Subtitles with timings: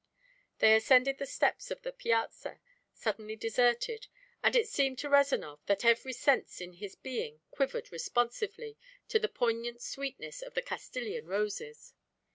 [0.57, 2.59] They ascended the steps of the piazza,
[2.91, 4.07] suddenly deserted,
[4.41, 8.79] and it seemed to Rezanov that every sense in his being quivered responsively
[9.09, 11.93] to the poignant sweetness of the Castilian roses.